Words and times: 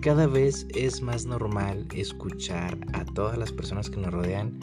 cada 0.00 0.26
vez 0.26 0.66
es 0.74 1.02
más 1.02 1.26
normal 1.26 1.86
escuchar 1.94 2.78
a 2.92 3.04
todas 3.04 3.36
las 3.36 3.52
personas 3.52 3.90
que 3.90 3.98
nos 3.98 4.12
rodean 4.12 4.58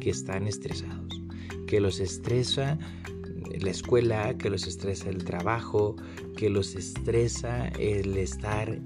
que 0.00 0.10
están 0.10 0.46
estresados, 0.46 1.22
que 1.66 1.80
los 1.80 1.98
estresa 1.98 2.78
la 3.58 3.70
escuela, 3.70 4.36
que 4.36 4.50
los 4.50 4.66
estresa 4.66 5.08
el 5.08 5.24
trabajo, 5.24 5.96
que 6.36 6.50
los 6.50 6.74
estresa 6.74 7.68
el 7.78 8.16
estar 8.18 8.80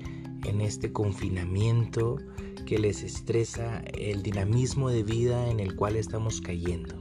en 0.45 0.61
este 0.61 0.93
confinamiento, 0.93 2.19
que 2.67 2.79
les 2.79 3.03
estresa 3.03 3.81
el 3.95 4.23
dinamismo 4.23 4.91
de 4.91 5.03
vida 5.03 5.51
en 5.51 5.61
el 5.61 5.75
cual 5.77 5.97
estamos 5.97 6.41
cayendo. 6.41 6.95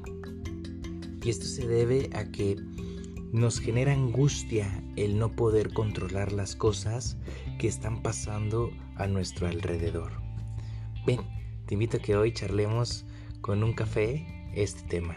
Y 1.23 1.29
esto 1.29 1.45
se 1.45 1.67
debe 1.67 2.09
a 2.13 2.25
que 2.31 2.55
nos 3.31 3.59
genera 3.59 3.93
angustia 3.93 4.83
el 4.95 5.17
no 5.17 5.31
poder 5.31 5.73
controlar 5.73 6.31
las 6.31 6.55
cosas 6.55 7.17
que 7.57 7.67
están 7.67 8.01
pasando 8.01 8.71
a 8.95 9.07
nuestro 9.07 9.47
alrededor. 9.47 10.11
Ven, 11.05 11.21
te 11.65 11.73
invito 11.75 11.97
a 11.97 11.99
que 11.99 12.15
hoy 12.15 12.33
charlemos 12.33 13.05
con 13.41 13.63
un 13.63 13.73
café 13.73 14.25
este 14.53 14.83
tema. 14.83 15.15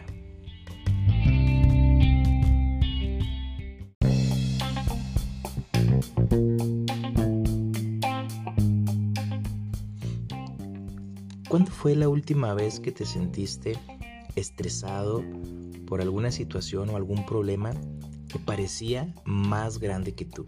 ¿Cuándo 11.49 11.71
fue 11.71 11.95
la 11.95 12.07
última 12.07 12.53
vez 12.53 12.79
que 12.79 12.91
te 12.91 13.07
sentiste 13.07 13.75
estresado 14.35 15.23
por 15.87 15.99
alguna 15.99 16.31
situación 16.31 16.91
o 16.91 16.95
algún 16.95 17.25
problema 17.25 17.71
que 18.27 18.37
parecía 18.37 19.15
más 19.25 19.79
grande 19.79 20.13
que 20.13 20.25
tú? 20.25 20.45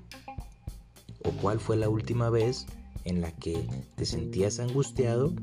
¿O 1.24 1.32
cuál 1.42 1.60
fue 1.60 1.78
la 1.78 1.90
última 1.90 2.30
vez 2.30 2.66
en 3.04 3.22
la 3.22 3.32
que 3.32 3.68
te 3.96 4.06
sentías 4.06 4.60
angustiado 4.60 5.34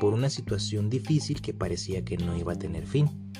por 0.00 0.14
una 0.14 0.30
situación 0.30 0.90
difícil 0.90 1.40
que 1.40 1.54
parecía 1.54 2.04
que 2.04 2.16
no 2.16 2.36
iba 2.36 2.52
a 2.52 2.58
tener 2.58 2.86
fin? 2.86 3.30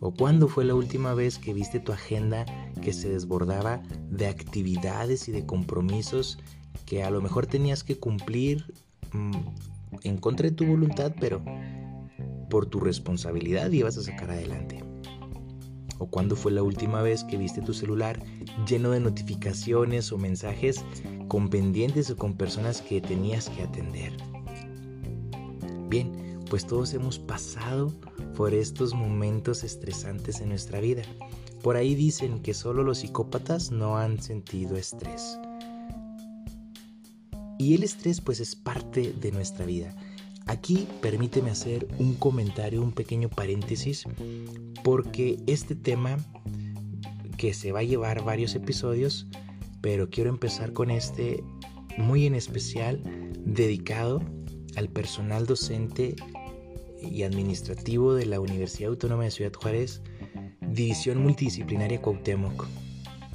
¿O 0.00 0.12
cuándo 0.12 0.48
fue 0.48 0.64
la 0.64 0.74
última 0.74 1.14
vez 1.14 1.38
que 1.38 1.52
viste 1.52 1.78
tu 1.78 1.92
agenda 1.92 2.46
que 2.82 2.92
se 2.92 3.10
desbordaba 3.10 3.82
de 4.10 4.26
actividades 4.26 5.28
y 5.28 5.32
de 5.32 5.44
compromisos 5.44 6.38
que 6.86 7.02
a 7.02 7.10
lo 7.10 7.20
mejor 7.20 7.46
tenías 7.46 7.84
que 7.84 7.98
cumplir 7.98 8.72
mm, 9.12 9.36
en 10.02 10.16
contra 10.16 10.48
de 10.48 10.56
tu 10.56 10.64
voluntad, 10.64 11.14
pero 11.20 11.44
por 12.48 12.66
tu 12.66 12.80
responsabilidad 12.80 13.70
ibas 13.70 13.96
a 13.98 14.02
sacar 14.02 14.30
adelante. 14.30 14.89
¿O 16.00 16.06
cuándo 16.06 16.34
fue 16.34 16.50
la 16.50 16.62
última 16.62 17.02
vez 17.02 17.24
que 17.24 17.36
viste 17.36 17.60
tu 17.60 17.74
celular 17.74 18.24
lleno 18.66 18.90
de 18.90 19.00
notificaciones 19.00 20.10
o 20.12 20.18
mensajes 20.18 20.82
con 21.28 21.50
pendientes 21.50 22.10
o 22.10 22.16
con 22.16 22.38
personas 22.38 22.80
que 22.80 23.02
tenías 23.02 23.50
que 23.50 23.62
atender? 23.62 24.16
Bien, 25.90 26.40
pues 26.48 26.66
todos 26.66 26.94
hemos 26.94 27.18
pasado 27.18 27.92
por 28.34 28.54
estos 28.54 28.94
momentos 28.94 29.62
estresantes 29.62 30.40
en 30.40 30.48
nuestra 30.48 30.80
vida. 30.80 31.02
Por 31.62 31.76
ahí 31.76 31.94
dicen 31.94 32.40
que 32.40 32.54
solo 32.54 32.82
los 32.82 32.98
psicópatas 32.98 33.70
no 33.70 33.98
han 33.98 34.22
sentido 34.22 34.76
estrés. 34.76 35.38
Y 37.58 37.74
el 37.74 37.82
estrés 37.82 38.22
pues 38.22 38.40
es 38.40 38.56
parte 38.56 39.12
de 39.12 39.32
nuestra 39.32 39.66
vida. 39.66 39.94
Aquí 40.50 40.88
permíteme 41.00 41.52
hacer 41.52 41.86
un 42.00 42.16
comentario, 42.16 42.82
un 42.82 42.90
pequeño 42.90 43.28
paréntesis, 43.28 44.04
porque 44.82 45.38
este 45.46 45.76
tema 45.76 46.16
que 47.38 47.54
se 47.54 47.70
va 47.70 47.78
a 47.78 47.84
llevar 47.84 48.24
varios 48.24 48.56
episodios, 48.56 49.28
pero 49.80 50.10
quiero 50.10 50.28
empezar 50.28 50.72
con 50.72 50.90
este 50.90 51.44
muy 51.98 52.26
en 52.26 52.34
especial 52.34 53.00
dedicado 53.44 54.24
al 54.74 54.88
personal 54.88 55.46
docente 55.46 56.16
y 57.00 57.22
administrativo 57.22 58.14
de 58.14 58.26
la 58.26 58.40
Universidad 58.40 58.90
Autónoma 58.90 59.22
de 59.22 59.30
Ciudad 59.30 59.52
Juárez, 59.52 60.02
División 60.62 61.22
Multidisciplinaria 61.22 62.02
Cuauhtémoc, 62.02 62.66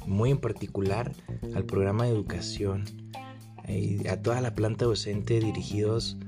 muy 0.04 0.32
en 0.32 0.38
particular 0.38 1.14
al 1.54 1.64
programa 1.64 2.04
de 2.04 2.10
educación 2.10 2.84
a 4.06 4.16
toda 4.18 4.42
la 4.42 4.54
planta 4.54 4.84
docente 4.84 5.40
dirigidos 5.40 6.18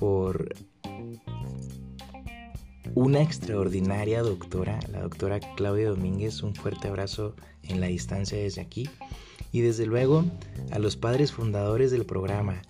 por 0.00 0.54
una 2.94 3.20
extraordinaria 3.20 4.22
doctora, 4.22 4.80
la 4.90 5.02
doctora 5.02 5.40
Claudia 5.56 5.90
Domínguez. 5.90 6.42
Un 6.42 6.54
fuerte 6.54 6.88
abrazo 6.88 7.36
en 7.64 7.82
la 7.82 7.88
distancia 7.88 8.38
desde 8.38 8.62
aquí. 8.62 8.88
Y 9.52 9.60
desde 9.60 9.84
luego 9.84 10.24
a 10.72 10.78
los 10.78 10.96
padres 10.96 11.32
fundadores 11.32 11.90
del 11.90 12.06
programa, 12.06 12.62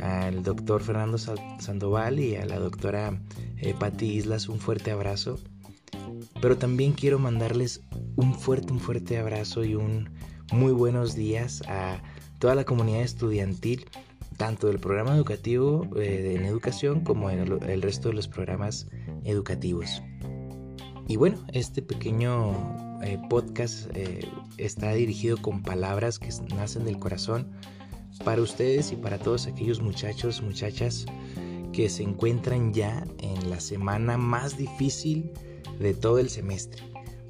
al 0.00 0.42
doctor 0.42 0.82
Fernando 0.82 1.18
Sandoval 1.18 2.18
y 2.18 2.36
a 2.36 2.46
la 2.46 2.58
doctora 2.58 3.20
eh, 3.58 3.74
Patti 3.78 4.06
Islas, 4.06 4.48
un 4.48 4.58
fuerte 4.58 4.90
abrazo. 4.90 5.38
Pero 6.40 6.56
también 6.56 6.92
quiero 6.92 7.18
mandarles 7.18 7.82
un 8.16 8.34
fuerte, 8.34 8.72
un 8.72 8.80
fuerte 8.80 9.18
abrazo 9.18 9.64
y 9.64 9.74
un 9.74 10.08
muy 10.50 10.72
buenos 10.72 11.14
días 11.14 11.62
a 11.68 12.02
toda 12.38 12.54
la 12.54 12.64
comunidad 12.64 13.02
estudiantil, 13.02 13.84
tanto 14.40 14.68
del 14.68 14.78
programa 14.78 15.14
educativo 15.14 15.86
eh, 15.96 16.34
en 16.34 16.46
educación 16.46 17.00
como 17.00 17.28
en 17.28 17.40
el, 17.40 17.82
resto 17.82 18.08
de 18.08 18.14
los 18.14 18.26
programas 18.26 18.86
educativos. 19.22 20.02
Y 21.06 21.16
bueno, 21.16 21.44
este 21.52 21.82
pequeño 21.82 22.52
eh, 23.02 23.18
podcast 23.28 23.94
eh, 23.94 24.26
está 24.56 24.94
dirigido 24.94 25.36
con 25.42 25.62
palabras 25.62 26.18
que 26.18 26.30
nacen 26.56 26.86
del 26.86 26.98
corazón 26.98 27.52
para 28.24 28.40
ustedes 28.40 28.92
y 28.92 28.96
para 28.96 29.18
todos 29.18 29.46
aquellos 29.46 29.82
muchachos, 29.82 30.40
muchachas 30.40 31.04
que 31.74 31.90
se 31.90 32.02
encuentran 32.02 32.72
ya 32.72 33.04
en 33.18 33.50
la 33.50 33.60
semana 33.60 34.16
más 34.16 34.56
difícil 34.56 35.32
de 35.78 35.92
todo 35.92 36.18
el 36.18 36.30
semestre, 36.30 36.82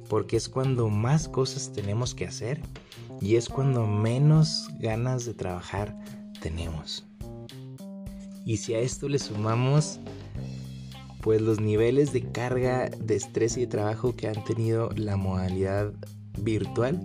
porque 0.07 0.37
es 0.37 0.47
cuando 0.47 0.87
más 0.87 1.27
cosas 1.27 1.73
tenemos 1.73 2.15
que 2.15 2.25
hacer 2.25 2.61
y 3.19 3.35
es 3.35 3.49
cuando 3.49 3.85
menos 3.85 4.69
ganas 4.79 5.25
de 5.25 5.33
trabajar 5.33 5.93
tenemos. 6.41 7.05
Y 8.45 8.57
si 8.57 8.73
a 8.73 8.79
esto 8.79 9.07
le 9.07 9.19
sumamos 9.19 9.99
pues 11.21 11.39
los 11.39 11.59
niveles 11.59 12.11
de 12.13 12.23
carga 12.31 12.89
de 12.89 13.15
estrés 13.15 13.55
y 13.55 13.61
de 13.61 13.67
trabajo 13.67 14.15
que 14.15 14.27
han 14.27 14.43
tenido 14.43 14.89
la 14.95 15.15
modalidad 15.15 15.93
virtual, 16.39 17.01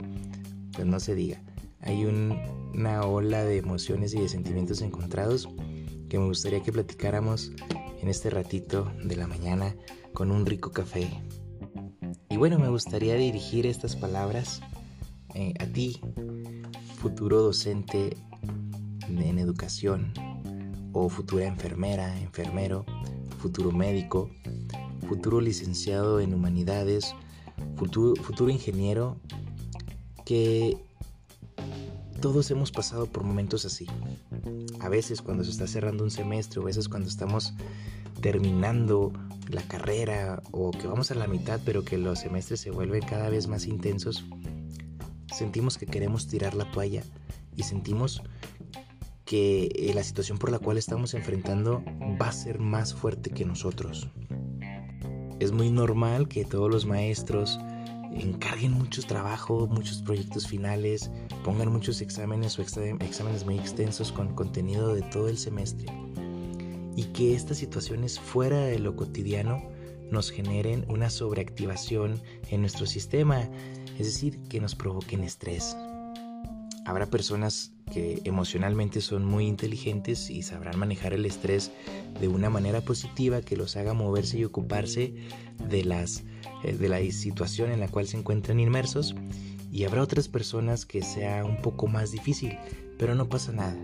pues 0.73 0.87
no 0.87 0.99
se 0.99 1.15
diga. 1.15 1.43
Hay 1.81 2.07
una 2.07 3.03
ola 3.03 3.45
de 3.45 3.59
emociones 3.59 4.15
y 4.15 4.21
de 4.21 4.29
sentimientos 4.29 4.81
encontrados 4.81 5.49
que 6.09 6.19
me 6.19 6.27
gustaría 6.27 6.63
que 6.63 6.73
platicáramos 6.73 7.53
en 8.01 8.09
este 8.09 8.31
ratito 8.31 8.91
de 9.05 9.17
la 9.17 9.27
mañana 9.27 9.77
con 10.15 10.31
un 10.31 10.47
rico 10.47 10.73
café. 10.73 11.09
Y 12.31 12.37
bueno, 12.39 12.59
me 12.59 12.69
gustaría 12.69 13.15
dirigir 13.15 13.67
estas 13.67 13.97
palabras 13.97 14.61
eh, 15.35 15.53
a 15.61 15.67
ti, 15.67 16.01
futuro 16.97 17.43
docente 17.43 18.17
en 19.09 19.39
educación 19.39 20.13
o 20.93 21.09
futura 21.09 21.47
enfermera, 21.47 22.19
enfermero, 22.21 22.85
futuro 23.39 23.71
médico, 23.71 24.31
futuro 25.07 25.41
licenciado 25.41 26.21
en 26.21 26.35
humanidades, 26.35 27.15
futuro, 27.77 28.51
ingeniero, 28.51 29.17
que 30.25 30.77
todos 32.21 32.51
hemos 32.51 32.73
pasado 32.73 33.07
por 33.07 33.23
momentos 33.23 33.65
así. 33.65 33.87
A 34.81 34.89
veces 34.89 35.23
cuando 35.23 35.45
se 35.45 35.51
está 35.51 35.67
cerrando 35.67 36.03
un 36.03 36.11
semestre, 36.11 36.61
o 36.61 36.63
a 36.63 36.67
veces 36.67 36.89
cuando 36.89 37.09
estamos 37.09 37.55
terminando 38.21 39.13
la 39.49 39.63
carrera 39.63 40.43
o 40.51 40.71
que 40.71 40.87
vamos 40.87 41.11
a 41.11 41.15
la 41.15 41.27
mitad, 41.27 41.61
pero 41.65 41.85
que 41.85 41.99
los 41.99 42.21
semestres 42.21 42.61
se 42.61 42.71
vuelven 42.71 43.03
cada 43.03 43.29
vez 43.29 43.47
más 43.47 43.67
intensos, 43.67 44.25
sentimos 45.33 45.79
que 45.79 45.87
queremos 45.87 46.27
tirar 46.27 46.55
la 46.55 46.71
toalla 46.73 47.05
y 47.55 47.63
sentimos 47.63 48.23
que 49.27 49.69
eh, 49.75 49.93
la 49.95 50.03
situación 50.03 50.39
por 50.39 50.51
la 50.51 50.59
cual 50.59 50.79
estamos 50.79 51.13
enfrentando 51.13 51.85
va 52.21 52.29
a 52.29 52.33
ser 52.33 52.59
más 52.59 52.95
fuerte 52.95 53.31
que 53.31 53.45
nosotros. 53.45 54.09
Es 55.39 55.53
muy 55.53 55.71
normal 55.71 56.29
que 56.29 56.47
todos 56.47 56.71
los 56.71 56.87
maestros 56.87 57.59
encarguen 58.15 58.73
muchos 58.73 59.07
trabajos, 59.07 59.69
muchos 59.69 60.01
proyectos 60.01 60.47
finales, 60.47 61.11
pongan 61.45 61.71
muchos 61.71 62.01
exámenes 62.01 62.59
o 62.59 62.63
exámenes 62.63 63.45
muy 63.45 63.59
extensos 63.59 64.11
con 64.11 64.35
contenido 64.35 64.95
de 64.95 65.03
todo 65.03 65.29
el 65.29 65.37
semestre. 65.37 65.93
Y 66.97 67.05
que 67.13 67.35
estas 67.35 67.59
situaciones 67.59 68.19
fuera 68.19 68.61
de 68.61 68.79
lo 68.79 68.97
cotidiano 68.97 69.63
nos 70.11 70.31
generen 70.31 70.87
una 70.89 71.11
sobreactivación 71.11 72.23
en 72.49 72.63
nuestro 72.63 72.87
sistema 72.87 73.51
es 73.99 74.07
decir, 74.07 74.39
que 74.49 74.61
nos 74.61 74.75
provoquen 74.75 75.25
estrés. 75.25 75.77
Habrá 76.87 77.07
personas 77.07 77.73
que 77.93 78.23
emocionalmente 78.25 79.01
son 79.01 79.25
muy 79.25 79.49
inteligentes 79.49 80.31
y 80.31 80.43
sabrán 80.43 80.79
manejar 80.79 81.15
el 81.15 81.27
estrés 81.27 81.73
de 82.21 82.29
una 82.29 82.49
manera 82.49 82.81
positiva 82.81 83.43
que 83.43 83.57
los 83.57 83.77
haga 83.77 83.93
moverse 83.93 84.39
y 84.39 84.45
ocuparse 84.45 85.13
de, 85.69 85.85
las, 85.85 86.23
eh, 86.63 86.75
de 86.75 86.89
la 86.89 87.01
situación 87.11 87.73
en 87.73 87.81
la 87.81 87.89
cual 87.89 88.07
se 88.07 88.19
encuentran 88.19 88.61
inmersos. 88.61 89.17
Y 89.73 89.83
habrá 89.83 90.01
otras 90.01 90.29
personas 90.29 90.87
que 90.87 91.03
sea 91.03 91.45
un 91.45 91.61
poco 91.61 91.89
más 91.89 92.13
difícil, 92.13 92.57
pero 92.99 93.17
no 93.17 93.29
pasa 93.29 93.51
nada. 93.51 93.77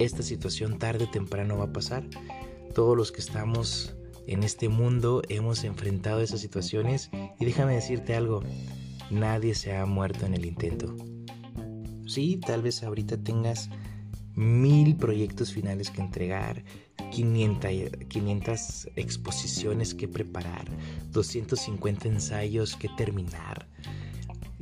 esta 0.00 0.24
situación 0.24 0.80
tarde 0.80 1.04
o 1.04 1.10
temprano 1.10 1.56
va 1.56 1.66
a 1.66 1.72
pasar. 1.72 2.04
Todos 2.74 2.96
los 2.96 3.12
que 3.12 3.20
estamos 3.20 3.94
en 4.26 4.42
este 4.42 4.68
mundo 4.68 5.22
hemos 5.28 5.62
enfrentado 5.62 6.20
esas 6.20 6.40
situaciones 6.40 7.08
y 7.38 7.44
déjame 7.44 7.76
decirte 7.76 8.16
algo, 8.16 8.42
nadie 9.12 9.54
se 9.54 9.76
ha 9.76 9.86
muerto 9.86 10.26
en 10.26 10.34
el 10.34 10.44
intento. 10.44 10.96
Sí, 12.06 12.40
tal 12.44 12.62
vez 12.62 12.82
ahorita 12.82 13.16
tengas 13.16 13.68
mil 14.34 14.96
proyectos 14.96 15.52
finales 15.52 15.90
que 15.90 16.00
entregar, 16.00 16.64
500, 17.10 18.06
500 18.08 18.88
exposiciones 18.96 19.94
que 19.94 20.08
preparar, 20.08 20.66
250 21.12 22.08
ensayos 22.08 22.76
que 22.76 22.88
terminar 22.96 23.66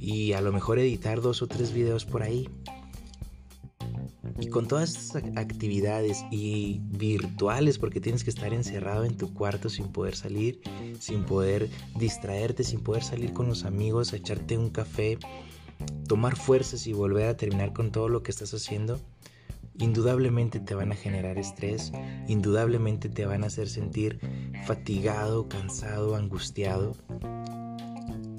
y 0.04 0.32
a 0.32 0.40
lo 0.42 0.52
mejor 0.52 0.78
editar 0.78 1.22
dos 1.22 1.40
o 1.40 1.46
tres 1.46 1.72
videos 1.72 2.04
por 2.04 2.22
ahí. 2.22 2.48
Y 4.38 4.48
con 4.48 4.66
todas 4.66 4.90
estas 4.90 5.22
actividades 5.36 6.24
y 6.30 6.80
virtuales, 6.84 7.78
porque 7.78 8.00
tienes 8.00 8.24
que 8.24 8.30
estar 8.30 8.52
encerrado 8.52 9.04
en 9.04 9.16
tu 9.16 9.32
cuarto 9.32 9.70
sin 9.70 9.88
poder 9.88 10.16
salir, 10.16 10.60
sin 10.98 11.24
poder 11.24 11.70
distraerte, 11.98 12.64
sin 12.64 12.80
poder 12.80 13.02
salir 13.02 13.32
con 13.32 13.46
los 13.48 13.64
amigos, 13.64 14.12
echarte 14.12 14.58
un 14.58 14.70
café, 14.70 15.18
tomar 16.08 16.36
fuerzas 16.36 16.86
y 16.86 16.92
volver 16.92 17.28
a 17.28 17.36
terminar 17.36 17.72
con 17.72 17.90
todo 17.90 18.08
lo 18.08 18.22
que 18.22 18.30
estás 18.30 18.52
haciendo, 18.54 19.00
indudablemente 19.78 20.60
te 20.60 20.74
van 20.74 20.92
a 20.92 20.96
generar 20.96 21.38
estrés, 21.38 21.92
indudablemente 22.28 23.08
te 23.08 23.26
van 23.26 23.44
a 23.44 23.48
hacer 23.48 23.68
sentir 23.68 24.18
fatigado, 24.66 25.48
cansado, 25.48 26.16
angustiado. 26.16 26.96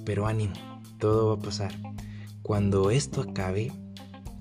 Pero 0.05 0.27
ánimo, 0.27 0.53
todo 0.99 1.29
va 1.29 1.41
a 1.41 1.45
pasar. 1.45 1.73
Cuando 2.41 2.91
esto 2.91 3.21
acabe, 3.21 3.71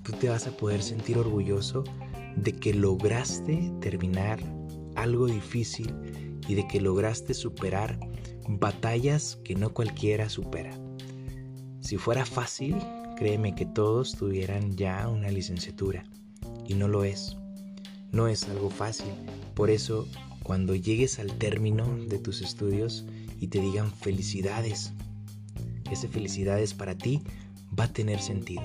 tú 0.02 0.12
te 0.12 0.29
vas 0.29 0.47
a 0.47 0.56
poder 0.56 0.82
sentir 0.82 1.19
orgulloso 1.19 1.85
de 2.37 2.52
que 2.52 2.75
lograste 2.75 3.73
terminar 3.81 4.38
algo 4.94 5.26
difícil 5.26 5.93
y 6.47 6.55
de 6.55 6.67
que 6.69 6.81
lograste 6.81 7.32
superar 7.32 7.99
batallas 8.49 9.38
que 9.44 9.55
no 9.55 9.73
cualquiera 9.73 10.29
supera. 10.29 10.84
Si 11.85 11.99
fuera 11.99 12.25
fácil, 12.25 12.77
créeme 13.15 13.55
que 13.55 13.67
todos 13.67 14.13
tuvieran 14.13 14.75
ya 14.75 15.07
una 15.07 15.29
licenciatura 15.31 16.05
y 16.67 16.73
no 16.73 16.89
lo 16.89 17.05
es. 17.05 17.37
No 18.11 18.27
es 18.27 18.49
algo 18.49 18.71
fácil. 18.71 19.13
Por 19.55 19.69
eso, 19.69 20.09
cuando 20.43 20.75
llegues 20.75 21.19
al 21.19 21.37
término 21.37 21.85
de 22.09 22.19
tus 22.19 22.41
estudios 22.41 23.05
y 23.39 23.49
te 23.49 23.61
digan 23.61 23.93
felicidades, 23.93 24.95
esa 25.91 26.09
felicidades 26.09 26.73
para 26.73 26.97
ti 26.97 27.21
va 27.79 27.85
a 27.85 27.93
tener 27.93 28.19
sentido. 28.19 28.63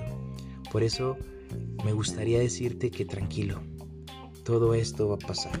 Por 0.72 0.82
eso 0.82 1.18
me 1.84 1.92
gustaría 1.92 2.38
decirte 2.38 2.90
que 2.90 3.04
tranquilo, 3.04 3.60
todo 4.44 4.72
esto 4.72 5.10
va 5.10 5.16
a 5.16 5.26
pasar. 5.26 5.60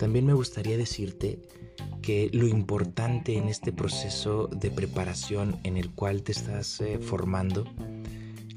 También 0.00 0.26
me 0.26 0.34
gustaría 0.34 0.76
decirte 0.76 1.38
que 2.04 2.28
lo 2.34 2.46
importante 2.46 3.38
en 3.38 3.48
este 3.48 3.72
proceso 3.72 4.48
de 4.48 4.70
preparación 4.70 5.56
en 5.62 5.78
el 5.78 5.90
cual 5.90 6.22
te 6.22 6.32
estás 6.32 6.78
eh, 6.82 6.98
formando, 6.98 7.64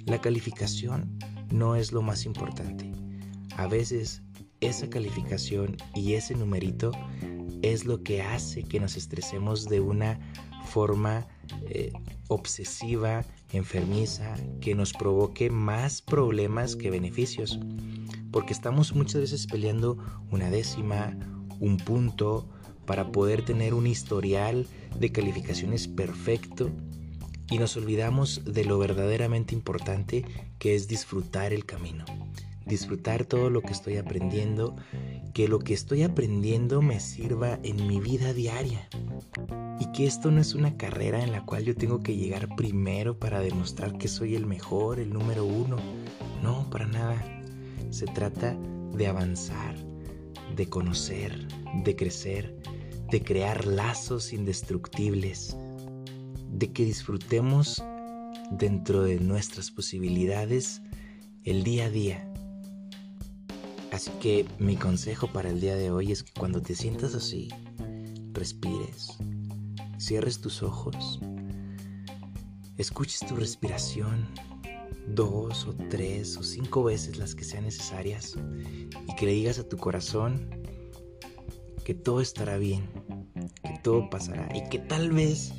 la 0.06 0.20
calificación 0.20 1.18
no 1.50 1.78
es 1.78 1.94
lo 1.94 2.02
más 2.02 2.26
importante. 2.26 2.92
A 3.56 3.68
veces 3.68 4.22
esa 4.60 4.90
calificación 4.90 5.78
y 5.96 6.16
ese 6.16 6.36
numerito 6.36 6.92
es 7.62 7.86
lo 7.86 8.04
que 8.04 8.22
hace 8.22 8.64
que 8.64 8.82
nos 8.82 8.98
estresemos 8.98 9.70
de 9.70 9.80
una 9.80 10.20
forma 10.66 11.26
eh, 11.70 11.94
obsesiva, 12.28 13.24
enfermiza, 13.54 14.36
que 14.60 14.76
nos 14.76 14.92
provoque 14.92 15.50
más 15.50 16.02
problemas 16.02 16.76
que 16.76 16.90
beneficios. 16.90 17.62
Porque 18.30 18.52
estamos 18.52 18.94
muchas 18.94 19.22
veces 19.22 19.48
peleando 19.48 19.98
una 20.32 20.50
décima, 20.50 21.18
un 21.62 21.78
punto, 21.78 22.50
para 22.88 23.12
poder 23.12 23.45
tener 23.45 23.75
un 23.75 23.86
historial 23.86 24.66
de 24.98 25.12
calificaciones 25.12 25.88
perfecto 25.88 26.72
y 27.51 27.60
nos 27.60 27.78
olvidamos 27.78 28.42
de 28.45 28.66
lo 28.66 28.80
verdaderamente 28.80 29.54
importante 29.54 30.25
que 30.57 30.74
es 30.74 30.88
disfrutar 30.88 31.54
el 31.54 31.66
camino. 31.66 32.06
Disfrutar 32.66 33.25
todo 33.25 33.50
lo 33.50 33.62
que 33.62 33.72
estoy 33.72 33.98
aprendiendo, 33.98 34.75
que 35.34 35.48
lo 35.48 35.60
que 35.60 35.74
estoy 35.74 36.04
aprendiendo 36.04 36.81
me 36.81 37.00
sirva 37.00 37.60
en 37.63 37.88
mi 37.88 38.00
vida 38.00 38.34
diaria 38.34 38.90
y 39.80 39.92
que 39.92 40.06
esto 40.06 40.31
no 40.31 40.42
es 40.42 40.54
una 40.54 40.75
carrera 40.75 41.24
en 41.24 41.31
la 41.31 41.45
cual 41.45 41.63
yo 41.63 41.75
tengo 41.75 42.01
que 42.01 42.16
llegar 42.16 42.56
primero 42.56 43.18
para 43.18 43.40
demostrar 43.40 43.98
que 43.98 44.07
soy 44.07 44.36
el 44.36 44.45
mejor, 44.45 45.00
el 45.00 45.13
número 45.13 45.45
uno. 45.45 45.78
No, 46.42 46.69
para 46.69 46.88
nada. 46.88 47.24
Se 47.90 48.06
trata 48.06 48.57
de 48.94 49.07
avanzar, 49.07 49.75
de 50.56 50.68
conocer, 50.68 51.48
de 51.86 51.95
crecer, 51.95 52.56
de 53.09 53.24
crear 53.24 53.65
lazos 53.65 54.33
indestructibles, 54.33 55.56
de 56.51 56.71
que 56.74 56.83
disfrutemos 56.83 57.83
dentro 58.51 59.04
de 59.04 59.19
nuestras 59.19 59.71
posibilidades 59.71 60.81
el 61.44 61.63
día 61.63 61.86
a 61.86 61.89
día. 61.89 62.33
Así 63.92 64.12
que 64.21 64.45
mi 64.59 64.75
consejo 64.75 65.27
para 65.27 65.50
el 65.50 65.62
día 65.62 65.75
de 65.75 65.92
hoy 65.92 66.12
es 66.12 66.24
que 66.24 66.33
cuando 66.38 66.62
te 66.62 66.75
sientas 66.75 67.15
así, 67.15 67.50
respires, 68.33 69.18
cierres 69.98 70.42
tus 70.42 70.62
ojos, 70.62 71.19
escuches 72.77 73.21
tu 73.27 73.36
respiración 73.36 74.27
dos 75.07 75.65
o 75.65 75.74
tres 75.89 76.36
o 76.38 76.44
cinco 76.44 76.83
veces 76.83 77.18
las 77.18 77.33
que 77.33 77.45
sean 77.45 77.63
necesarias 77.63 78.36
y 79.07 79.15
que 79.15 79.25
le 79.25 79.31
digas 79.31 79.57
a 79.57 79.68
tu 79.68 79.77
corazón 79.77 80.50
que 81.86 81.94
todo 81.94 82.19
estará 82.19 82.57
bien, 82.57 82.83
todo 83.88 84.10
pasará 84.10 84.50
y 84.54 84.68
que 84.68 84.80
tal 84.80 85.12
vez 85.12 85.54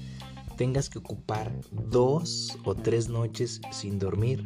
tengas 0.58 0.90
que 0.90 0.98
ocupar 0.98 1.50
dos 1.70 2.58
o 2.66 2.75
tres 2.75 3.08
noches 3.08 3.62
sin 3.72 3.98
dormir, 3.98 4.44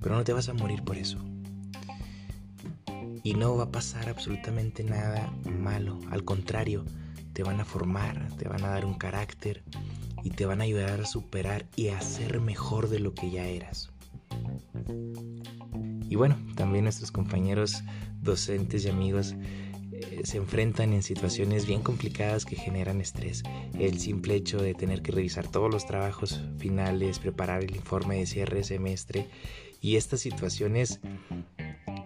pero 0.00 0.14
no 0.14 0.24
te 0.24 0.32
vas 0.32 0.48
a 0.48 0.54
morir 0.54 0.82
por 0.82 0.96
eso. 0.96 1.18
Y 3.22 3.34
no 3.34 3.54
va 3.54 3.64
a 3.64 3.70
pasar 3.70 4.08
absolutamente 4.08 4.82
nada 4.82 5.30
malo, 5.44 6.00
al 6.10 6.24
contrario, 6.24 6.86
te 7.34 7.42
van 7.42 7.60
a 7.60 7.66
formar, 7.66 8.28
te 8.38 8.48
van 8.48 8.64
a 8.64 8.68
dar 8.68 8.86
un 8.86 8.94
carácter 8.94 9.62
y 10.24 10.30
te 10.30 10.46
van 10.46 10.62
a 10.62 10.64
ayudar 10.64 11.02
a 11.02 11.04
superar 11.04 11.66
y 11.76 11.88
a 11.88 12.00
ser 12.00 12.40
mejor 12.40 12.88
de 12.88 13.00
lo 13.00 13.12
que 13.12 13.30
ya 13.30 13.44
eras. 13.44 13.90
Y 16.08 16.14
bueno, 16.16 16.38
también 16.54 16.84
nuestros 16.84 17.10
compañeros 17.10 17.82
docentes 18.22 18.86
y 18.86 18.88
amigos 18.88 19.34
eh, 20.00 20.20
se 20.24 20.38
enfrentan 20.38 20.92
en 20.92 21.02
situaciones 21.02 21.66
bien 21.66 21.82
complicadas 21.82 22.44
que 22.44 22.56
generan 22.56 23.00
estrés. 23.00 23.42
El 23.78 23.98
simple 23.98 24.34
hecho 24.34 24.58
de 24.58 24.74
tener 24.74 25.02
que 25.02 25.12
revisar 25.12 25.48
todos 25.48 25.72
los 25.72 25.86
trabajos 25.86 26.40
finales, 26.58 27.18
preparar 27.18 27.64
el 27.64 27.74
informe 27.74 28.16
de 28.16 28.26
cierre 28.26 28.64
semestre 28.64 29.28
y 29.80 29.96
estas 29.96 30.20
situaciones 30.20 31.00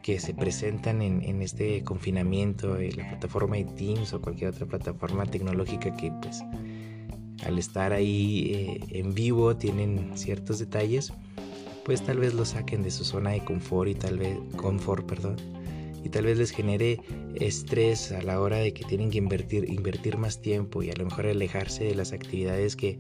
que 0.03 0.19
se 0.19 0.35
presentan 0.35 1.03
en, 1.03 1.43
este 1.43 1.85
confinamiento, 1.85 2.79
en 2.79 2.97
la 2.97 3.09
plataforma 3.09 3.57
de 3.57 3.65
Teams 3.65 4.13
o 4.13 4.21
cualquier 4.21 4.51
otra 4.51 4.67
plataforma 4.67 5.27
tecnológica 5.27 5.95
que 5.97 6.11
pues 6.23 6.43
al 7.45 7.59
estar 7.59 7.93
ahí 7.93 8.53
eh, 8.55 8.99
en 8.99 9.15
vivo 9.15 9.57
tienen 9.57 10.13
ciertos 10.17 10.59
detalles, 10.59 11.13
pues 11.85 12.03
tal 12.03 12.19
vez 12.19 12.35
lo 12.35 12.45
saquen 12.45 12.83
de 12.83 12.91
su 12.91 13.05
zona 13.05 13.31
de 13.31 13.45
confort 13.45 13.91
y 13.91 13.95
tal 13.95 14.19
vez 14.19 14.39
confort, 14.57 15.07
perdón, 15.07 15.37
y 16.04 16.09
tal 16.09 16.25
vez 16.25 16.38
les 16.38 16.50
genere 16.50 17.00
estrés 17.35 18.12
a 18.12 18.23
la 18.23 18.40
hora 18.40 18.59
de 18.59 18.73
que 18.73 18.85
tienen 18.85 19.11
que 19.11 19.19
invertir, 19.19 19.71
invertir 19.71 20.16
más 20.16 20.40
tiempo 20.40 20.83
y 20.83 20.90
a 20.90 20.95
lo 20.95 21.04
mejor 21.04 21.26
alejarse 21.26 21.85
de 21.85 21.95
las 21.95 22.12
actividades 22.12 22.76
que, 22.76 22.99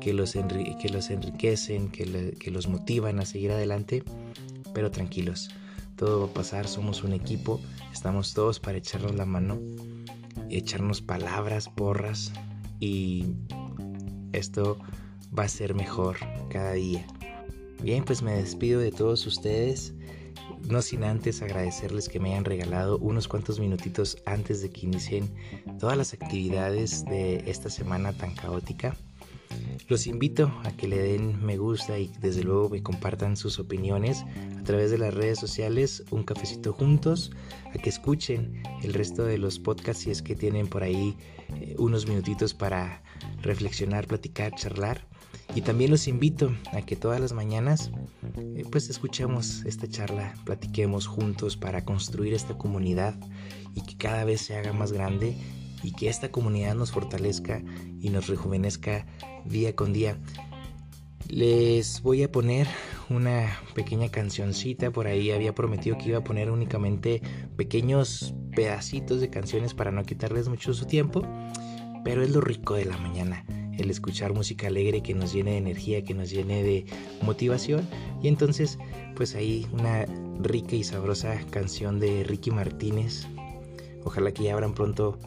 que, 0.00 0.12
los, 0.12 0.32
que 0.32 0.88
los 0.90 1.10
enriquecen, 1.10 1.90
que, 1.90 2.34
que 2.38 2.50
los 2.50 2.68
motivan 2.68 3.20
a 3.20 3.26
seguir 3.26 3.52
adelante, 3.52 4.02
pero 4.72 4.90
tranquilos 4.90 5.50
todo 6.00 6.20
va 6.20 6.26
a 6.28 6.32
pasar, 6.32 6.66
somos 6.66 7.04
un 7.04 7.12
equipo, 7.12 7.60
estamos 7.92 8.32
todos 8.32 8.58
para 8.58 8.78
echarnos 8.78 9.14
la 9.16 9.26
mano, 9.26 9.60
echarnos 10.48 11.02
palabras, 11.02 11.68
porras 11.68 12.32
y 12.80 13.34
esto 14.32 14.78
va 15.38 15.42
a 15.42 15.48
ser 15.48 15.74
mejor 15.74 16.16
cada 16.48 16.72
día. 16.72 17.06
Bien, 17.82 18.02
pues 18.02 18.22
me 18.22 18.32
despido 18.32 18.80
de 18.80 18.92
todos 18.92 19.26
ustedes, 19.26 19.92
no 20.68 20.82
sin 20.82 21.04
antes 21.04 21.42
agradecerles 21.42 22.08
que 22.08 22.20
me 22.20 22.32
hayan 22.32 22.44
regalado 22.44 22.98
unos 22.98 23.28
cuantos 23.28 23.58
minutitos 23.60 24.18
antes 24.26 24.62
de 24.62 24.70
que 24.70 24.86
inicien 24.86 25.32
todas 25.78 25.96
las 25.96 26.12
actividades 26.12 27.04
de 27.04 27.50
esta 27.50 27.70
semana 27.70 28.12
tan 28.12 28.34
caótica. 28.34 28.96
Los 29.88 30.06
invito 30.06 30.52
a 30.64 30.70
que 30.76 30.86
le 30.86 30.98
den 30.98 31.44
me 31.44 31.56
gusta 31.56 31.98
y 31.98 32.12
desde 32.20 32.44
luego 32.44 32.68
me 32.68 32.82
compartan 32.82 33.36
sus 33.36 33.58
opiniones 33.58 34.24
a 34.58 34.62
través 34.62 34.92
de 34.92 34.98
las 34.98 35.12
redes 35.12 35.40
sociales, 35.40 36.04
un 36.10 36.22
cafecito 36.22 36.72
juntos, 36.72 37.32
a 37.74 37.78
que 37.78 37.90
escuchen 37.90 38.62
el 38.82 38.94
resto 38.94 39.24
de 39.24 39.38
los 39.38 39.58
podcasts 39.58 40.04
si 40.04 40.10
es 40.10 40.22
que 40.22 40.36
tienen 40.36 40.68
por 40.68 40.84
ahí 40.84 41.16
eh, 41.60 41.74
unos 41.78 42.06
minutitos 42.06 42.54
para 42.54 43.02
reflexionar, 43.42 44.06
platicar, 44.06 44.54
charlar. 44.54 45.08
Y 45.56 45.62
también 45.62 45.90
los 45.90 46.06
invito 46.06 46.54
a 46.72 46.82
que 46.82 46.94
todas 46.94 47.20
las 47.20 47.32
mañanas 47.32 47.90
pues 48.70 48.90
escuchemos 48.90 49.64
esta 49.64 49.88
charla, 49.88 50.34
platiquemos 50.44 51.06
juntos 51.06 51.56
para 51.56 51.84
construir 51.84 52.34
esta 52.34 52.56
comunidad 52.56 53.14
y 53.74 53.82
que 53.82 53.96
cada 53.96 54.24
vez 54.24 54.40
se 54.40 54.56
haga 54.56 54.72
más 54.72 54.92
grande 54.92 55.36
y 55.82 55.92
que 55.92 56.08
esta 56.08 56.30
comunidad 56.30 56.74
nos 56.74 56.92
fortalezca 56.92 57.62
y 58.00 58.10
nos 58.10 58.28
rejuvenezca 58.28 59.06
día 59.44 59.74
con 59.74 59.92
día. 59.92 60.18
Les 61.28 62.02
voy 62.02 62.24
a 62.24 62.32
poner 62.32 62.66
una 63.08 63.56
pequeña 63.74 64.08
cancioncita, 64.08 64.90
por 64.90 65.06
ahí 65.06 65.30
había 65.30 65.54
prometido 65.54 65.96
que 65.96 66.08
iba 66.08 66.18
a 66.18 66.24
poner 66.24 66.50
únicamente 66.50 67.22
pequeños 67.56 68.34
pedacitos 68.54 69.20
de 69.20 69.30
canciones 69.30 69.74
para 69.74 69.92
no 69.92 70.04
quitarles 70.04 70.48
mucho 70.48 70.74
su 70.74 70.86
tiempo, 70.86 71.22
pero 72.04 72.22
es 72.22 72.30
lo 72.30 72.40
rico 72.40 72.74
de 72.74 72.84
la 72.84 72.96
mañana, 72.98 73.44
el 73.78 73.90
escuchar 73.90 74.32
música 74.32 74.66
alegre 74.66 75.02
que 75.02 75.14
nos 75.14 75.32
llene 75.32 75.52
de 75.52 75.58
energía, 75.58 76.02
que 76.04 76.14
nos 76.14 76.30
llene 76.30 76.62
de 76.62 76.86
motivación 77.22 77.88
y 78.22 78.28
entonces 78.28 78.78
pues 79.14 79.34
ahí 79.34 79.66
una 79.72 80.06
rica 80.40 80.76
y 80.76 80.84
sabrosa 80.84 81.38
canción 81.50 82.00
de 82.00 82.24
Ricky 82.24 82.50
Martínez, 82.50 83.26
ojalá 84.04 84.32
que 84.32 84.44
ya 84.44 84.54
abran 84.54 84.74
pronto 84.74 85.18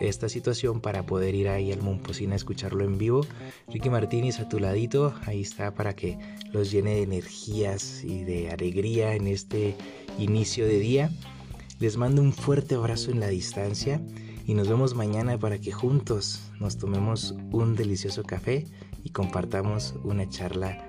esta 0.00 0.28
situación 0.28 0.80
para 0.80 1.04
poder 1.04 1.34
ir 1.34 1.48
ahí 1.48 1.72
al 1.72 1.82
Momposina 1.82 2.32
a 2.32 2.36
escucharlo 2.36 2.84
en 2.84 2.96
vivo. 2.96 3.26
Ricky 3.68 3.90
Martínez 3.90 4.40
a 4.40 4.48
tu 4.48 4.58
ladito, 4.58 5.14
ahí 5.26 5.42
está 5.42 5.74
para 5.74 5.94
que 5.94 6.18
los 6.52 6.70
llene 6.70 6.94
de 6.94 7.02
energías 7.02 8.02
y 8.02 8.24
de 8.24 8.50
alegría 8.50 9.14
en 9.14 9.26
este 9.26 9.76
inicio 10.18 10.66
de 10.66 10.78
día. 10.78 11.10
Les 11.80 11.96
mando 11.96 12.22
un 12.22 12.32
fuerte 12.32 12.74
abrazo 12.74 13.10
en 13.10 13.20
la 13.20 13.28
distancia 13.28 14.00
y 14.46 14.54
nos 14.54 14.68
vemos 14.68 14.94
mañana 14.94 15.38
para 15.38 15.58
que 15.58 15.72
juntos 15.72 16.40
nos 16.58 16.78
tomemos 16.78 17.34
un 17.52 17.76
delicioso 17.76 18.22
café 18.22 18.66
y 19.04 19.10
compartamos 19.10 19.94
una 20.04 20.28
charla 20.28 20.88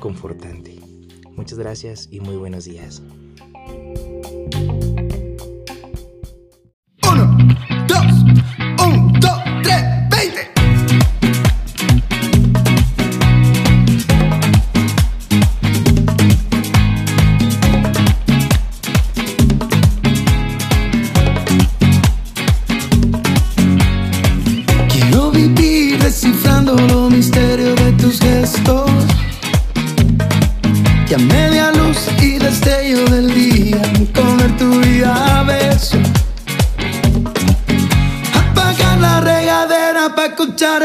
confortante. 0.00 0.80
Muchas 1.36 1.58
gracias 1.58 2.08
y 2.10 2.20
muy 2.20 2.36
buenos 2.36 2.64
días. 2.64 3.02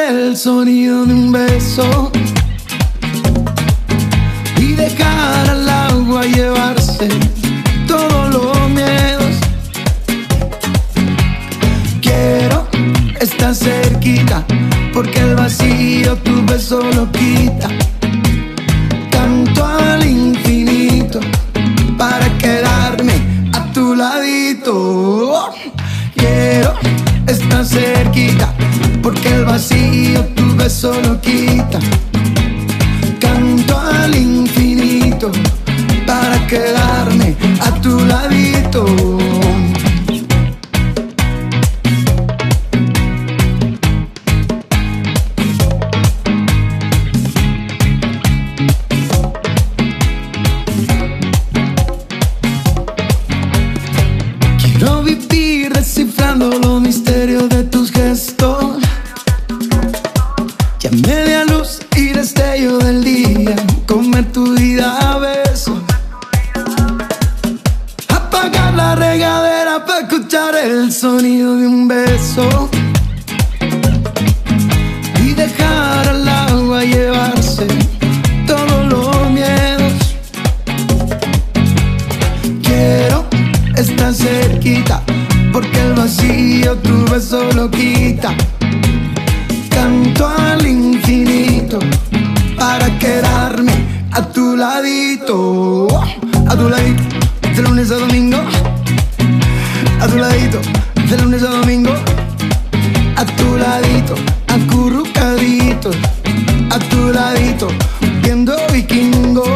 El 0.10 0.38
sonido 0.38 1.06
de 1.06 1.14
un 1.14 1.32
beso 1.32 2.12
y 4.58 4.74
dejar 4.74 5.50
al 5.50 5.70
agua 5.70 6.24
llevarse 6.24 7.08
todos 7.88 8.34
los 8.34 8.70
miedos. 8.70 9.36
Quiero 12.02 12.68
estar 13.20 13.56
cerquita 13.56 14.46
porque 14.94 15.20
el 15.20 15.36
vacío 15.36 16.16
tu 16.18 16.46
beso 16.46 16.82
lo 16.96 17.12
quita. 17.12 17.89
Tu 103.50 103.58
ladito, 103.58 104.16
acurrucadito, 104.48 105.90
a 106.70 106.80
tu 106.90 107.12
ladito, 107.12 107.68
viendo 108.22 108.56
vikingos. 108.72 109.50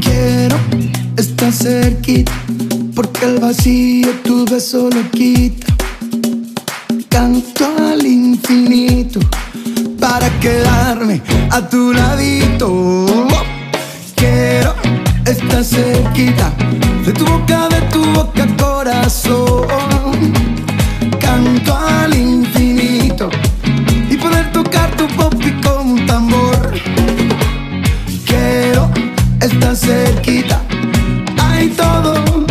Quiero 0.00 0.56
estar 1.16 1.52
cerquita 1.52 2.32
porque 2.94 3.24
el 3.24 3.40
vacío 3.40 4.10
tu 4.22 4.44
beso 4.44 4.90
lo 4.90 5.10
quita. 5.10 5.63
Infinito 8.34 9.20
para 10.00 10.28
quedarme 10.40 11.22
a 11.52 11.60
tu 11.68 11.92
ladito. 11.92 13.16
Quiero 14.16 14.74
estar 15.24 15.62
cerquita 15.62 16.50
de 17.06 17.12
tu 17.12 17.24
boca, 17.26 17.68
de 17.68 17.80
tu 17.92 18.02
boca, 18.12 18.44
corazón. 18.58 20.32
Canto 21.20 21.76
al 21.76 22.12
infinito 22.12 23.30
y 24.10 24.16
poder 24.16 24.50
tocar 24.50 24.90
tu 24.96 25.06
popi 25.16 25.52
como 25.62 25.92
un 25.92 26.04
tambor. 26.04 26.74
Quiero 28.26 28.90
estar 29.40 29.76
cerquita. 29.76 30.60
Hay 31.38 31.68
todo 31.68 32.43